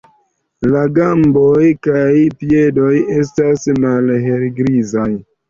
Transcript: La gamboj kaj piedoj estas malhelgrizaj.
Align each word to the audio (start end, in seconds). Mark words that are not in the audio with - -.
La 0.69 0.79
gamboj 0.95 1.67
kaj 1.89 2.07
piedoj 2.39 2.95
estas 3.19 3.69
malhelgrizaj. 3.85 5.07